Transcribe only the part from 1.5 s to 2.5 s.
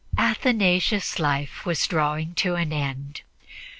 was drawing